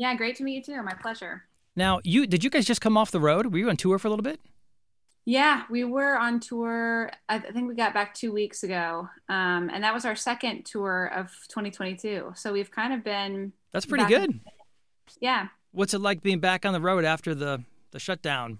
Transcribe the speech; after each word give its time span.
Yeah, 0.00 0.14
great 0.14 0.34
to 0.36 0.44
meet 0.44 0.66
you 0.66 0.76
too. 0.76 0.82
My 0.82 0.94
pleasure. 0.94 1.42
Now, 1.76 2.00
you 2.04 2.26
did 2.26 2.42
you 2.42 2.48
guys 2.48 2.64
just 2.64 2.80
come 2.80 2.96
off 2.96 3.10
the 3.10 3.20
road? 3.20 3.52
Were 3.52 3.58
you 3.58 3.68
on 3.68 3.76
tour 3.76 3.98
for 3.98 4.08
a 4.08 4.10
little 4.10 4.22
bit? 4.22 4.40
Yeah, 5.26 5.64
we 5.68 5.84
were 5.84 6.16
on 6.16 6.40
tour. 6.40 7.10
I 7.28 7.38
think 7.38 7.68
we 7.68 7.74
got 7.74 7.92
back 7.92 8.14
two 8.14 8.32
weeks 8.32 8.62
ago, 8.62 9.10
um, 9.28 9.68
and 9.70 9.84
that 9.84 9.92
was 9.92 10.06
our 10.06 10.16
second 10.16 10.64
tour 10.64 11.12
of 11.14 11.26
2022. 11.50 12.32
So 12.34 12.50
we've 12.50 12.70
kind 12.70 12.94
of 12.94 13.04
been. 13.04 13.52
That's 13.72 13.84
pretty 13.84 14.06
good. 14.06 14.30
in- 14.30 14.40
yeah. 15.20 15.48
What's 15.72 15.92
it 15.92 15.98
like 16.00 16.22
being 16.22 16.40
back 16.40 16.64
on 16.64 16.72
the 16.72 16.80
road 16.80 17.04
after 17.04 17.34
the 17.34 17.62
the 17.90 17.98
shutdown? 17.98 18.58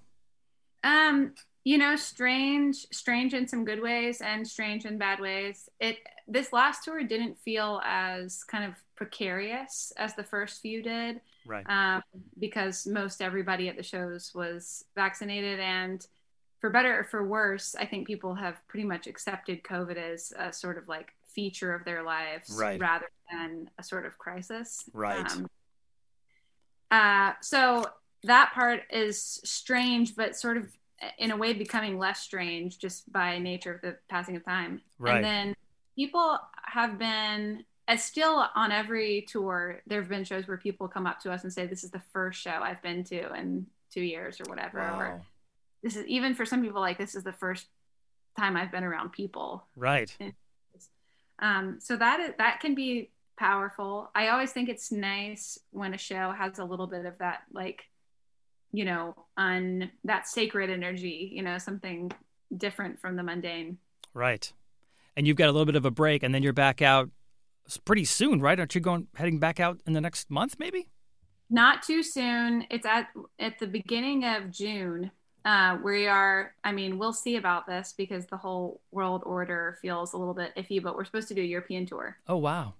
Um, 0.85 1.33
you 1.65 1.79
know, 1.79 1.97
strange, 1.97 2.87
strange 2.93 3.33
in 3.33 3.49
some 3.49 3.65
good 3.65 3.81
ways 3.81 4.21
and 4.21 4.47
strange 4.47 4.85
in 4.85 4.99
bad 4.99 5.21
ways. 5.21 5.71
It 5.81 5.97
this 6.29 6.53
last 6.53 6.85
tour 6.85 7.03
didn't 7.03 7.39
feel 7.39 7.81
as 7.83 8.45
kind 8.45 8.65
of 8.65 8.75
precarious 9.01 9.95
as 9.97 10.15
the 10.15 10.23
first 10.23 10.61
few 10.61 10.83
did. 10.83 11.23
Right. 11.47 11.65
um, 11.71 12.03
because 12.39 12.87
most 12.87 13.23
everybody 13.23 13.69
at 13.71 13.77
the 13.79 13.83
shows 13.83 14.31
was 14.35 14.85
vaccinated 14.95 15.59
and 15.59 16.07
for 16.61 16.69
better 16.69 17.01
or 17.01 17.05
for 17.05 17.27
worse 17.27 17.75
i 17.75 17.87
think 17.87 18.07
people 18.07 18.35
have 18.35 18.57
pretty 18.69 18.87
much 18.87 19.07
accepted 19.07 19.63
covid 19.63 19.97
as 19.97 20.35
a 20.39 20.53
sort 20.53 20.77
of 20.77 20.87
like 20.87 21.09
feature 21.35 21.75
of 21.75 21.87
their 21.87 22.03
lives 22.03 22.55
Right. 22.61 22.79
rather 22.79 23.07
than 23.33 23.71
a 23.79 23.83
sort 23.83 24.05
of 24.05 24.19
crisis 24.19 24.85
Right. 24.93 25.27
um, 25.33 25.49
uh, 26.91 27.33
so 27.41 27.87
that 28.25 28.53
part 28.53 28.83
is 28.91 29.41
strange 29.45 30.15
but 30.15 30.37
sort 30.37 30.59
of 30.59 30.65
in 31.19 31.31
a 31.31 31.37
way 31.39 31.55
becoming 31.55 31.99
less 31.99 32.21
strange 32.21 32.79
just 32.79 33.11
by 33.11 33.39
nature 33.39 33.73
of 33.75 33.81
the 33.81 33.97
passing 34.11 34.37
of 34.37 34.45
time 34.45 34.83
Right. 34.99 35.17
and 35.17 35.25
then 35.25 35.55
people 35.97 36.39
have 36.67 36.99
been 36.99 37.65
it's 37.91 38.05
still 38.05 38.47
on 38.55 38.73
every 38.73 39.23
tour 39.29 39.81
there 39.87 40.01
have 40.01 40.09
been 40.09 40.25
shows 40.25 40.47
where 40.49 40.57
people 40.57 40.89
come 40.89 41.07
up 41.07 41.21
to 41.21 41.31
us 41.33 41.45
and 41.45 41.53
say 41.53 41.67
this 41.67 41.85
is 41.85 41.91
the 41.91 42.03
first 42.13 42.41
show 42.41 42.59
i've 42.63 42.81
been 42.83 43.05
to 43.05 43.33
in 43.35 43.67
two 43.93 44.03
years 44.03 44.41
or 44.41 44.45
whatever 44.49 44.79
or 44.81 45.23
this 45.83 45.97
is 45.97 46.07
even 46.07 46.35
for 46.35 46.45
some 46.47 46.63
people 46.63 46.81
like 46.81 46.99
this 46.99 47.15
is 47.15 47.25
the 47.25 47.33
first 47.33 47.67
time 48.39 48.57
i've 48.57 48.71
been 48.73 48.85
around 48.85 49.13
people 49.13 49.67
Right. 49.77 50.17
um, 51.41 51.79
so 51.81 51.97
that 51.97 52.21
is, 52.21 52.31
that 52.39 52.61
can 52.61 52.75
be 52.75 53.11
powerful 53.39 54.11
i 54.15 54.29
always 54.29 54.53
think 54.53 54.69
it's 54.69 54.93
nice 54.93 55.59
when 55.71 55.95
a 55.95 55.99
show 55.99 56.33
has 56.33 56.59
a 56.59 56.65
little 56.65 56.87
bit 56.87 57.07
of 57.07 57.17
that 57.19 57.43
like 57.53 57.83
you 58.73 58.85
know 58.85 59.15
on 59.37 59.91
that 60.05 60.29
sacred 60.29 60.71
energy 60.71 61.31
you 61.33 61.43
know 61.43 61.57
something 61.59 62.13
different 62.57 63.01
from 63.01 63.17
the 63.17 63.23
mundane 63.23 63.79
Right. 64.13 64.53
And 65.17 65.27
you've 65.27 65.37
got 65.37 65.49
a 65.49 65.53
little 65.53 65.67
bit 65.67 65.77
of 65.77 65.85
a 65.85 65.91
break, 65.91 66.23
and 66.25 66.35
then 66.35 66.43
you're 66.43 66.53
back 66.53 66.83
out 66.83 67.11
pretty 67.79 68.05
soon, 68.05 68.41
right? 68.41 68.59
Aren't 68.59 68.75
you 68.75 68.81
going 68.81 69.09
heading 69.17 69.39
back 69.39 69.61
out 69.61 69.81
in 69.87 69.93
the 69.93 70.01
next 70.01 70.31
month, 70.31 70.57
maybe? 70.59 70.89
not 71.53 71.83
too 71.83 72.01
soon 72.01 72.65
it's 72.71 72.87
at 72.87 73.09
at 73.41 73.59
the 73.59 73.67
beginning 73.67 74.25
of 74.25 74.53
june 74.53 75.11
uh, 75.45 75.77
we 75.83 76.07
are 76.07 76.55
i 76.63 76.71
mean 76.71 76.97
we'll 76.97 77.13
see 77.13 77.35
about 77.35 77.67
this 77.67 77.93
because 77.97 78.25
the 78.27 78.37
whole 78.37 78.81
world 78.93 79.25
order 79.27 79.77
feels 79.83 80.13
a 80.13 80.17
little 80.17 80.33
bit 80.33 80.55
iffy 80.57 80.81
but 80.81 80.95
we're 80.95 81.05
supposed 81.05 81.27
to 81.27 81.35
do 81.35 81.43
a 81.43 81.45
european 81.45 81.85
tour 81.87 82.17
Oh 82.29 82.37
wow. 82.37 82.75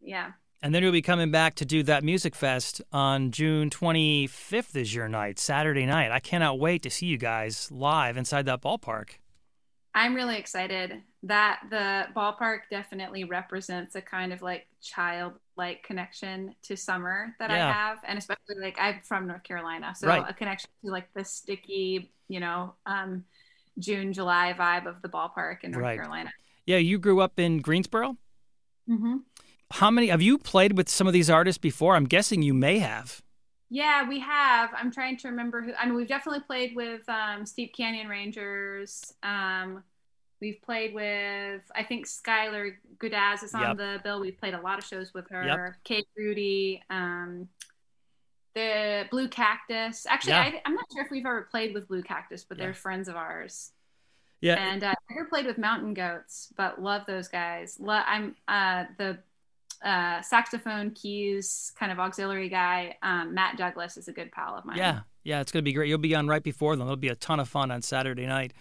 yeah 0.00 0.32
And 0.62 0.74
then 0.74 0.82
you'll 0.82 0.90
be 0.90 1.00
coming 1.00 1.30
back 1.30 1.54
to 1.56 1.64
do 1.64 1.84
that 1.84 2.02
music 2.02 2.34
fest 2.34 2.82
on 2.90 3.30
June 3.30 3.70
25th 3.70 4.74
is 4.76 4.92
your 4.94 5.08
night, 5.08 5.38
Saturday 5.38 5.86
night. 5.86 6.10
I 6.10 6.20
cannot 6.20 6.58
wait 6.58 6.82
to 6.82 6.90
see 6.90 7.06
you 7.06 7.18
guys 7.18 7.68
live 7.70 8.16
inside 8.16 8.46
that 8.46 8.62
ballpark. 8.62 9.18
I'm 9.94 10.14
really 10.14 10.36
excited 10.36 11.02
that 11.24 11.60
the 11.70 12.06
ballpark 12.16 12.60
definitely 12.70 13.24
represents 13.24 13.94
a 13.94 14.00
kind 14.02 14.32
of 14.32 14.42
like 14.42 14.66
childlike 14.80 15.82
connection 15.84 16.54
to 16.62 16.76
summer 16.76 17.34
that 17.38 17.50
Yeah. 17.50 17.68
i 17.68 17.72
have 17.72 17.98
and 18.06 18.18
especially 18.18 18.56
like 18.60 18.76
i'm 18.80 19.00
from 19.02 19.26
north 19.26 19.42
carolina 19.42 19.94
so 19.96 20.08
Right. 20.08 20.24
a 20.28 20.32
connection 20.32 20.70
to 20.84 20.90
like 20.90 21.08
the 21.14 21.24
sticky 21.24 22.12
you 22.28 22.40
know 22.40 22.74
um 22.86 23.24
june 23.78 24.12
july 24.12 24.54
vibe 24.58 24.86
of 24.86 25.00
the 25.02 25.08
ballpark 25.08 25.58
in 25.64 25.70
north 25.72 25.82
Right. 25.84 25.96
carolina 25.96 26.30
Yeah, 26.66 26.78
you 26.78 26.98
grew 26.98 27.20
up 27.20 27.38
in 27.40 27.58
Greensboro. 27.60 28.16
mm-hmm. 28.88 29.16
How 29.72 29.90
many 29.90 30.08
have 30.08 30.22
you 30.22 30.38
played 30.38 30.76
with 30.76 30.88
some 30.88 31.06
of 31.08 31.12
these 31.12 31.28
artists 31.30 31.58
before? 31.58 31.96
I'm 31.96 32.04
guessing 32.04 32.42
you 32.42 32.54
may 32.54 32.78
have. 32.78 33.20
Yeah, 33.74 34.06
we 34.06 34.20
have. 34.20 34.68
I'm 34.76 34.90
trying 34.92 35.16
to 35.16 35.28
remember 35.28 35.62
who. 35.62 35.72
I 35.72 35.86
mean, 35.86 35.94
we've 35.94 36.06
definitely 36.06 36.42
played 36.42 36.76
with 36.76 37.08
um, 37.08 37.46
Steep 37.46 37.74
Canyon 37.74 38.06
Rangers. 38.06 39.14
Um, 39.22 39.82
we've 40.42 40.60
played 40.60 40.92
with, 40.92 41.62
I 41.74 41.82
think 41.82 42.06
Skylar 42.06 42.72
Gudasz 42.98 43.42
is 43.42 43.54
on 43.54 43.62
Yep. 43.62 43.76
the 43.78 44.00
bill. 44.04 44.20
We've 44.20 44.36
played 44.36 44.52
a 44.52 44.60
lot 44.60 44.78
of 44.78 44.84
shows 44.84 45.14
with 45.14 45.26
her. 45.30 45.42
Yep. 45.46 45.74
Kate 45.84 46.06
Rhudy, 46.18 46.82
um, 46.90 47.48
the 48.54 49.06
Blue 49.10 49.28
Cactus. 49.28 50.04
Actually, 50.04 50.32
Yeah. 50.32 50.40
I, 50.42 50.62
I'm 50.66 50.74
not 50.74 50.84
sure 50.92 51.02
if 51.04 51.10
we've 51.10 51.24
ever 51.24 51.48
played 51.50 51.72
with 51.72 51.88
Blue 51.88 52.02
Cactus, 52.02 52.44
but 52.44 52.58
Yeah. 52.58 52.64
they're 52.66 52.74
friends 52.74 53.08
of 53.08 53.16
ours. 53.16 53.72
Yeah. 54.42 54.56
And 54.56 54.84
uh, 54.84 54.88
I 54.88 55.14
never 55.14 55.26
played 55.30 55.46
with 55.46 55.56
Mountain 55.56 55.94
Goats, 55.94 56.52
but 56.58 56.82
love 56.82 57.06
those 57.06 57.28
guys. 57.28 57.78
Lo- 57.80 58.02
I'm 58.06 58.36
uh, 58.48 58.84
the 58.98 59.18
uh, 59.84 60.22
saxophone 60.22 60.90
keys 60.92 61.72
kind 61.78 61.90
of 61.90 61.98
auxiliary 61.98 62.48
guy. 62.48 62.96
Um, 63.02 63.34
Matt 63.34 63.56
Douglas 63.56 63.96
is 63.96 64.08
a 64.08 64.12
good 64.12 64.30
pal 64.32 64.56
of 64.56 64.64
mine. 64.64 64.78
Yeah, 64.78 65.00
yeah, 65.24 65.40
it's 65.40 65.52
going 65.52 65.62
to 65.62 65.68
be 65.68 65.72
great. 65.72 65.88
You'll 65.88 65.98
be 65.98 66.14
on 66.14 66.28
right 66.28 66.42
before 66.42 66.76
them. 66.76 66.86
It'll 66.86 66.96
be 66.96 67.08
a 67.08 67.16
ton 67.16 67.40
of 67.40 67.48
fun 67.48 67.70
on 67.70 67.82
Saturday 67.82 68.26
night. 68.26 68.52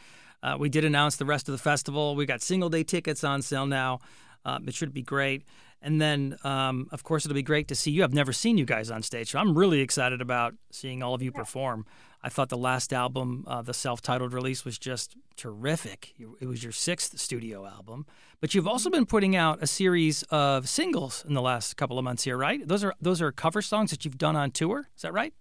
Uh, 0.44 0.58
we 0.60 0.70
did 0.70 0.84
announce 0.84 1.18
the 1.18 1.26
rest 1.26 1.48
of 1.48 1.54
the 1.54 1.60
festival. 1.60 2.16
We 2.16 2.26
got 2.26 2.42
single 2.42 2.70
day 2.70 2.84
tickets 2.84 3.24
on 3.24 3.42
sale 3.42 3.68
now. 3.68 4.00
Um, 4.44 4.68
it 4.68 4.74
should 4.74 4.94
be 4.94 5.04
great. 5.04 5.44
And 5.84 6.00
then, 6.00 6.38
um, 6.44 6.88
of 6.92 7.04
course, 7.04 7.26
it'll 7.26 7.36
be 7.36 7.42
great 7.42 7.68
to 7.70 7.76
see 7.76 7.92
you. 7.92 8.04
I've 8.04 8.14
never 8.14 8.34
seen 8.34 8.58
you 8.58 8.66
guys 8.66 8.92
on 8.92 9.02
stage, 9.02 9.32
so 9.32 9.40
I'm 9.40 9.58
really 9.58 9.82
excited 9.82 10.22
about 10.22 10.54
seeing 10.72 11.02
all 11.02 11.16
of 11.16 11.22
you 11.22 11.32
perform. 11.32 11.86
I 12.24 12.30
thought 12.30 12.50
the 12.50 12.58
last 12.58 12.94
album, 12.94 13.44
uh, 13.48 13.62
the 13.62 13.74
self 13.74 14.02
titled 14.02 14.34
release, 14.34 14.64
was 14.64 14.78
just 14.78 15.16
terrific. 15.36 16.14
It 16.40 16.46
was 16.46 16.64
your 16.64 16.72
sixth 16.72 17.20
studio 17.20 17.66
album. 17.66 18.06
But 18.40 18.54
you've 18.54 18.68
also 18.68 18.90
been 18.90 19.06
putting 19.06 19.36
out 19.36 19.62
a 19.62 19.68
series 19.68 20.24
of 20.30 20.70
singles 20.70 21.26
in 21.28 21.34
the 21.34 21.42
last 21.42 21.78
couple 21.78 21.98
of 21.98 22.04
months 22.04 22.24
here, 22.24 22.38
right? 22.38 22.68
Those 22.68 22.84
are 22.84 22.94
those 23.02 23.22
are 23.22 23.32
cover 23.32 23.62
songs 23.62 23.92
that 23.92 24.06
you've 24.06 24.18
done 24.18 24.36
on 24.36 24.52
tour. 24.52 24.90
Is 24.96 25.02
that 25.02 25.14
right? 25.14 25.34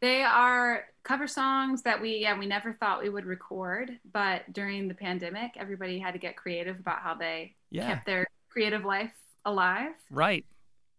They 0.00 0.22
are 0.22 0.84
cover 1.02 1.26
songs 1.26 1.82
that 1.82 2.00
we 2.00 2.16
yeah 2.16 2.38
we 2.38 2.46
never 2.46 2.72
thought 2.72 3.02
we 3.02 3.08
would 3.08 3.26
record, 3.26 3.98
but 4.12 4.50
during 4.52 4.88
the 4.88 4.94
pandemic, 4.94 5.52
everybody 5.56 5.98
had 5.98 6.12
to 6.12 6.18
get 6.18 6.36
creative 6.36 6.78
about 6.78 7.00
how 7.00 7.14
they 7.14 7.54
Yeah. 7.70 7.88
kept 7.88 8.06
their 8.06 8.26
creative 8.48 8.84
life 8.84 9.12
alive. 9.44 9.92
Right. 10.10 10.44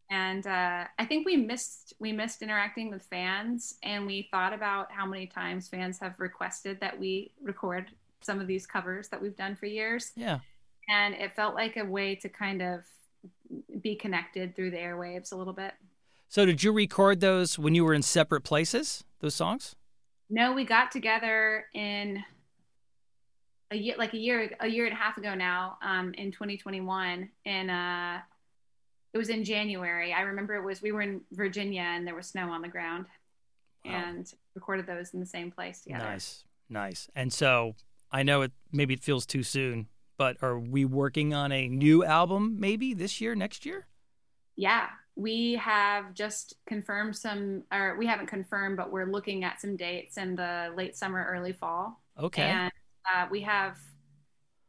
And 0.09 0.45
uh, 0.45 0.85
I 0.99 1.05
think 1.05 1.25
we 1.25 1.35
missed 1.37 1.93
we 1.99 2.11
missed 2.11 2.41
interacting 2.41 2.89
with 2.91 3.03
fans, 3.03 3.75
and 3.83 4.05
we 4.05 4.27
thought 4.31 4.53
about 4.53 4.91
how 4.91 5.05
many 5.05 5.25
times 5.27 5.67
fans 5.67 5.99
have 5.99 6.15
requested 6.19 6.79
that 6.81 6.99
we 6.99 7.31
record 7.41 7.91
some 8.21 8.39
of 8.39 8.47
these 8.47 8.65
covers 8.65 9.07
that 9.09 9.21
we've 9.21 9.35
done 9.35 9.55
for 9.55 9.65
years, 9.67 10.11
Yeah. 10.15 10.39
and 10.89 11.13
it 11.15 11.33
felt 11.35 11.53
like 11.55 11.77
a 11.77 11.85
way 11.85 12.15
to 12.15 12.29
kind 12.29 12.61
of 12.61 12.83
be 13.81 13.95
connected 13.95 14.55
through 14.55 14.71
the 14.71 14.77
airwaves 14.77 15.31
a 15.31 15.35
little 15.35 15.53
bit. 15.53 15.73
So 16.27 16.45
did 16.45 16.63
you 16.63 16.71
record 16.71 17.19
those 17.21 17.59
when 17.59 17.75
you 17.75 17.85
were 17.85 17.93
in 17.93 18.01
separate 18.01 18.41
places? 18.41 19.03
Those 19.19 19.35
songs? 19.35 19.75
No, 20.29 20.53
we 20.53 20.65
got 20.65 20.91
together 20.91 21.65
in 21.75 22.23
a 23.71 23.75
year, 23.75 23.95
like 23.97 24.13
a 24.13 24.17
year, 24.17 24.55
a 24.59 24.67
year 24.67 24.85
and 24.85 24.93
a 24.93 24.97
half 24.97 25.17
ago 25.17 25.35
now, 25.35 25.77
um, 25.83 26.13
in 26.15 26.31
2021, 26.31 27.29
in 27.45 27.69
uh, 27.69 28.21
it 29.15 29.17
was 29.17 29.29
in 29.29 29.45
January. 29.45 30.11
I 30.11 30.21
remember 30.21 30.55
it 30.55 30.63
was 30.63 30.81
we 30.81 30.91
were 30.91 31.01
in 31.01 31.21
Virginia 31.31 31.81
and 31.83 32.05
there 32.05 32.13
was 32.15 32.27
snow 32.27 32.49
on 32.51 32.61
the 32.61 32.67
ground, 32.67 33.05
Wow. 33.85 33.91
and 34.09 34.33
recorded 34.55 34.85
those 34.87 35.13
in 35.13 35.21
the 35.21 35.25
same 35.25 35.51
place 35.51 35.81
together. 35.81 36.03
Nice, 36.03 36.43
nice. 36.69 37.07
And 37.15 37.31
so 37.31 37.75
I 38.11 38.23
know 38.23 38.41
it 38.41 38.51
maybe 38.73 38.93
it 38.93 38.99
feels 39.03 39.25
too 39.25 39.41
soon, 39.41 39.87
but 40.17 40.35
are 40.43 40.59
we 40.59 40.83
working 40.83 41.33
on 41.33 41.53
a 41.53 41.69
new 41.69 42.03
album 42.03 42.57
maybe 42.59 42.93
this 42.93 43.21
year, 43.21 43.35
next 43.35 43.65
year? 43.65 43.87
Yeah, 44.57 44.87
we 45.15 45.53
have 45.53 46.13
just 46.13 46.55
confirmed 46.65 47.15
some, 47.15 47.63
or 47.71 47.95
we 47.97 48.05
haven't 48.07 48.27
confirmed, 48.27 48.75
but 48.75 48.91
we're 48.91 49.05
looking 49.05 49.45
at 49.45 49.61
some 49.61 49.77
dates 49.77 50.17
in 50.17 50.35
the 50.35 50.73
late 50.75 50.97
summer, 50.97 51.25
early 51.29 51.53
fall. 51.53 52.01
Okay. 52.19 52.43
And 52.43 52.71
uh, 53.15 53.27
we 53.31 53.41
have 53.41 53.77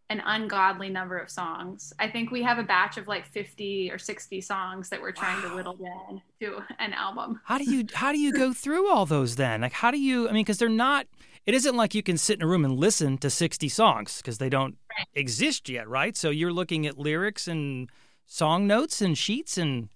an 0.09 0.23
ungodly 0.25 0.89
number 0.89 1.19
of 1.19 1.29
songs. 1.29 1.93
I 1.99 2.09
think 2.09 2.31
we 2.31 2.43
have 2.43 2.59
a 2.59 2.63
batch 2.63 2.97
of 2.97 3.09
like 3.09 3.27
50 3.27 3.91
or 3.91 3.99
60 3.99 4.41
songs 4.41 4.89
that 4.91 5.01
we're 5.01 5.13
trying 5.13 5.43
wow. 5.43 5.49
to 5.51 5.57
whittle 5.57 5.77
down 5.77 6.23
to 6.41 6.63
an 6.79 6.93
album. 6.93 7.41
How 7.45 7.59
do 7.59 7.65
you 7.65 7.87
how 7.93 8.13
do 8.13 8.19
you 8.19 8.33
go 8.33 8.53
through 8.53 8.89
all 8.89 9.07
those 9.07 9.37
then? 9.37 9.63
Like 9.63 9.73
how 9.73 9.91
do 9.91 9.99
you 9.99 10.29
I 10.29 10.33
mean 10.33 10.45
cuz 10.45 10.59
they're 10.59 10.69
not 10.69 11.07
it 11.45 11.55
isn't 11.55 11.77
like 11.77 11.95
you 11.95 12.03
can 12.03 12.19
sit 12.19 12.39
in 12.39 12.43
a 12.43 12.47
room 12.47 12.65
and 12.65 12.77
listen 12.77 13.19
to 13.19 13.31
60 13.31 13.69
songs 13.69 14.19
because 14.19 14.39
they 14.39 14.49
don't 14.49 14.77
right. 14.97 15.07
exist 15.15 15.69
yet, 15.69 15.89
right? 15.89 16.17
So 16.17 16.31
you're 16.31 16.53
looking 16.53 16.87
at 16.87 16.99
lyrics 16.99 17.49
and 17.49 17.91
song 18.27 18.67
notes 18.67 19.01
and 19.01 19.17
sheets 19.17 19.57
and 19.57 19.89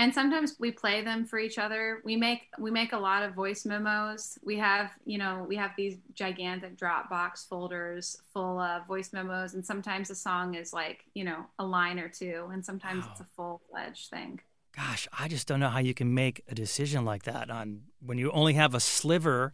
and 0.00 0.14
sometimes 0.14 0.56
we 0.58 0.70
play 0.70 1.02
them 1.02 1.26
for 1.26 1.38
each 1.38 1.58
other. 1.58 2.00
We 2.04 2.16
make 2.16 2.48
we 2.58 2.70
make 2.70 2.92
a 2.92 2.98
lot 2.98 3.22
of 3.22 3.34
voice 3.34 3.64
memos. 3.64 4.38
We 4.42 4.58
have 4.58 4.90
you 5.04 5.18
know 5.18 5.44
we 5.48 5.56
have 5.56 5.72
these 5.76 5.98
gigantic 6.14 6.76
dropbox 6.76 7.48
folders 7.48 8.16
full 8.32 8.58
of 8.58 8.86
voice 8.86 9.12
memos 9.12 9.54
and 9.54 9.64
sometimes 9.64 10.10
a 10.10 10.14
song 10.14 10.54
is 10.54 10.72
like 10.72 11.04
you 11.14 11.24
know 11.24 11.46
a 11.58 11.64
line 11.64 11.98
or 11.98 12.08
two 12.08 12.48
and 12.52 12.64
sometimes 12.64 13.04
wow. 13.04 13.10
it's 13.12 13.20
a 13.20 13.26
full-fledged 13.36 14.08
thing. 14.10 14.40
Gosh 14.76 15.08
i 15.18 15.26
just 15.26 15.48
don't 15.48 15.58
know 15.58 15.68
how 15.68 15.80
you 15.80 15.94
can 15.94 16.14
make 16.14 16.44
a 16.48 16.54
decision 16.54 17.04
like 17.04 17.24
that 17.24 17.50
on 17.50 17.82
when 18.00 18.18
you 18.18 18.30
only 18.30 18.54
have 18.54 18.72
a 18.72 18.78
sliver 18.80 19.52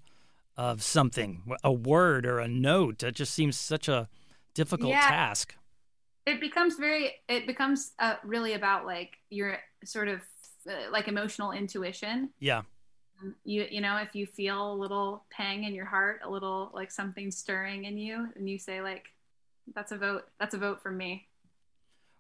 of 0.57 0.83
something 0.83 1.43
a 1.63 1.73
word 1.73 2.27
or 2.27 2.39
a 2.39 2.49
note. 2.49 3.03
It 3.03 3.15
just 3.15 3.35
seems 3.35 3.57
such 3.57 3.89
a 3.89 4.09
difficult 4.55 4.91
yeah. 4.91 5.09
task. 5.09 5.55
It 6.25 6.41
becomes 6.41 6.77
very 6.77 7.15
it 7.29 7.47
becomes 7.47 7.93
uh, 7.99 8.15
really 8.25 8.55
about 8.55 8.87
like 8.87 9.19
your 9.31 9.59
sort 9.85 10.09
of 10.09 10.23
uh, 10.69 10.91
like 10.91 11.09
emotional 11.09 11.53
intuition. 11.53 12.31
Yeah. 12.39 12.63
Um, 13.23 13.35
you 13.45 13.67
you 13.71 13.81
know 13.81 13.97
if 13.99 14.15
you 14.15 14.27
feel 14.27 14.73
a 14.73 14.75
little 14.75 15.25
pang 15.31 15.65
in 15.65 15.75
your 15.75 15.87
heart, 15.87 16.21
a 16.25 16.31
little 16.31 16.71
like 16.75 16.91
something 16.91 17.31
stirring 17.31 17.85
in 17.85 17.99
you, 17.99 18.29
and 18.37 18.49
you 18.49 18.59
say 18.59 18.81
like, 18.81 19.07
"That's 19.75 19.93
a 19.93 19.99
vote. 19.99 20.25
That's 20.39 20.55
a 20.55 20.59
vote 20.59 20.83
for 20.83 20.91
me." 20.91 21.29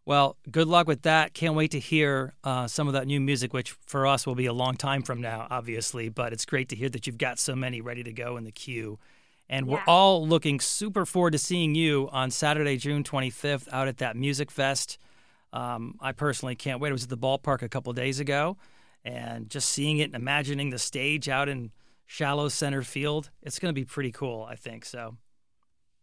Well, 0.06 0.36
good 0.48 0.68
luck 0.68 0.86
with 0.86 1.02
that. 1.02 1.34
Can't 1.34 1.56
wait 1.56 1.72
to 1.72 1.80
hear 1.80 2.34
uh, 2.44 2.68
some 2.68 2.86
of 2.86 2.94
that 2.94 3.08
new 3.08 3.20
music, 3.20 3.52
which 3.52 3.72
for 3.72 4.06
us 4.06 4.24
will 4.24 4.36
be 4.36 4.46
a 4.46 4.52
long 4.52 4.76
time 4.76 5.02
from 5.02 5.20
now, 5.20 5.48
obviously. 5.50 6.08
But 6.08 6.32
it's 6.32 6.44
great 6.44 6.68
to 6.68 6.76
hear 6.76 6.88
that 6.90 7.08
you've 7.08 7.18
got 7.18 7.40
so 7.40 7.56
many 7.56 7.80
ready 7.80 8.04
to 8.04 8.12
go 8.12 8.36
in 8.36 8.44
the 8.44 8.52
queue. 8.52 9.00
And 9.48 9.66
yeah. 9.66 9.74
we're 9.74 9.82
all 9.88 10.26
looking 10.26 10.60
super 10.60 11.04
forward 11.06 11.32
to 11.32 11.38
seeing 11.38 11.74
you 11.74 12.08
on 12.12 12.30
Saturday, 12.30 12.76
June 12.76 13.02
25th, 13.02 13.68
out 13.72 13.88
at 13.88 13.98
that 13.98 14.16
Music 14.16 14.50
Fest. 14.50 14.98
Um, 15.52 15.94
I 16.00 16.12
personally 16.12 16.54
can't 16.54 16.80
wait. 16.80 16.90
I 16.90 16.92
was 16.92 17.04
at 17.04 17.08
the 17.08 17.18
ballpark 17.18 17.62
a 17.62 17.68
couple 17.68 17.92
days 17.92 18.20
ago, 18.20 18.56
and 19.04 19.48
just 19.48 19.68
seeing 19.70 19.98
it 19.98 20.04
and 20.04 20.14
imagining 20.14 20.70
the 20.70 20.78
stage 20.78 21.28
out 21.28 21.48
in 21.48 21.70
shallow 22.06 22.48
center 22.48 22.82
field, 22.82 23.30
it's 23.42 23.58
going 23.58 23.74
to 23.74 23.78
be 23.78 23.84
pretty 23.84 24.12
cool. 24.12 24.44
I 24.44 24.56
think 24.56 24.84
so. 24.84 25.16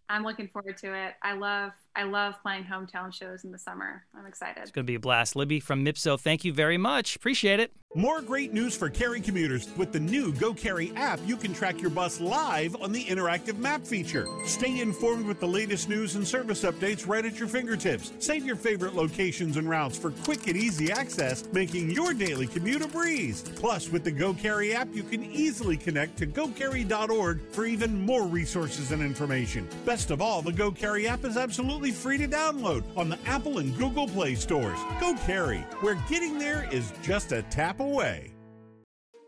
I'm 0.10 0.24
looking 0.24 0.48
forward 0.48 0.78
to 0.80 0.94
it. 0.94 1.13
I 1.22 1.34
love 1.34 1.72
I 1.95 2.04
love 2.04 2.42
playing 2.42 2.63
hometown 2.63 3.13
shows 3.13 3.44
in 3.44 3.51
the 3.51 3.60
summer. 3.60 4.04
I'm 4.18 4.25
excited. 4.25 4.62
It's 4.62 4.72
going 4.72 4.86
to 4.86 4.92
be 4.92 4.95
a 4.95 5.00
blast. 5.00 5.36
Libby 5.36 5.60
from 5.60 5.86
Mipso, 5.86 6.19
thank 6.19 6.44
you 6.44 6.51
very 6.51 6.78
much. 6.78 7.16
Appreciate 7.16 7.60
it. 7.60 7.72
More 7.95 8.24
great 8.24 8.51
news 8.51 8.75
for 8.75 8.90
Cary 8.90 9.22
commuters. 9.22 9.69
With 9.78 9.94
the 9.94 10.00
new 10.00 10.34
Go 10.34 10.51
Cary 10.51 10.92
app, 10.95 11.19
you 11.28 11.38
can 11.38 11.54
track 11.54 11.80
your 11.80 11.92
bus 11.92 12.19
live 12.19 12.75
on 12.81 12.92
the 12.92 13.04
interactive 13.04 13.60
map 13.60 13.84
feature. 13.84 14.25
Stay 14.48 14.81
informed 14.81 15.28
with 15.28 15.40
the 15.40 15.48
latest 15.48 15.90
news 15.90 16.16
and 16.16 16.28
service 16.28 16.63
updates 16.63 17.07
right 17.07 17.24
at 17.24 17.38
your 17.38 17.48
fingertips. 17.48 18.12
Save 18.18 18.45
your 18.45 18.56
favorite 18.56 18.95
locations 18.95 19.57
and 19.57 19.69
routes 19.69 19.95
for 19.95 20.10
quick 20.10 20.48
and 20.48 20.57
easy 20.57 20.92
access, 20.92 21.44
making 21.54 21.92
your 21.92 22.16
daily 22.16 22.48
commute 22.48 22.81
a 22.81 22.88
breeze. 22.88 23.44
Plus, 23.57 23.90
with 23.90 24.04
the 24.04 24.12
Go 24.12 24.34
Cary 24.34 24.74
app, 24.74 24.88
you 24.92 25.04
can 25.04 25.24
easily 25.24 25.78
connect 25.78 26.18
to 26.18 26.25
gocary.org 26.25 27.42
for 27.51 27.66
even 27.66 28.04
more 28.04 28.24
resources 28.24 28.92
and 28.92 29.04
information. 29.04 29.68
Best 29.86 30.10
of 30.10 30.19
all, 30.19 30.42
the 30.42 30.51
Go 30.51 30.72
Cary 30.72 31.07
app 31.07 31.25
is 31.25 31.38
absolutely 31.38 31.82
absolutely 31.83 31.91
free 31.91 32.18
to 32.18 32.27
download 32.27 32.83
on 32.95 33.09
the 33.09 33.19
Apple 33.25 33.59
and 33.59 33.77
Google 33.77 34.07
Play 34.07 34.35
stores. 34.35 34.80
Go 35.00 35.15
Cary, 35.25 35.59
where 35.81 35.95
getting 36.09 36.39
there 36.39 36.68
is 36.71 36.94
just 37.01 37.31
a 37.31 37.41
tap 37.44 37.80
away. 37.80 38.31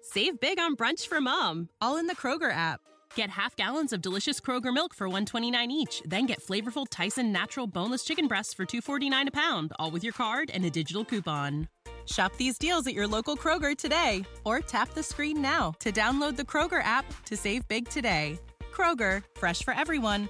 Save 0.02 0.40
big 0.40 0.60
on 0.60 0.76
brunch 0.76 1.08
for 1.08 1.20
mom, 1.20 1.70
all 1.82 1.98
in 1.98 2.08
the 2.08 2.16
Kroger 2.16 2.52
app. 2.52 2.80
Get 3.16 3.30
half 3.30 3.56
gallons 3.56 3.92
of 3.92 4.02
delicious 4.02 4.40
Kroger 4.40 4.74
milk 4.74 4.94
for 4.94 5.08
129 5.08 5.72
each, 5.72 6.02
then 6.06 6.26
get 6.26 6.42
flavorful 6.42 6.86
Tyson 6.90 7.32
natural 7.32 7.68
boneless 7.68 8.04
chicken 8.04 8.28
breasts 8.28 8.54
for 8.54 8.66
249 8.66 9.28
a 9.28 9.32
pound, 9.32 9.74
all 9.80 9.92
with 9.92 10.04
your 10.04 10.14
card 10.14 10.52
and 10.54 10.64
a 10.66 10.70
digital 10.70 11.04
coupon. 11.04 11.68
Shop 12.06 12.32
these 12.38 12.58
deals 12.58 12.88
at 12.88 12.94
your 12.94 13.08
local 13.08 13.36
Kroger 13.36 13.76
today 13.76 14.24
or 14.44 14.60
tap 14.60 14.94
the 14.94 15.04
screen 15.04 15.42
now 15.42 15.74
to 15.80 15.92
download 15.92 16.36
the 16.36 16.44
Kroger 16.44 16.84
app 16.84 17.06
to 17.26 17.36
save 17.36 17.68
big 17.68 17.90
today. 17.90 18.38
Kroger, 18.72 19.24
fresh 19.36 19.64
for 19.64 19.74
everyone. 19.74 20.30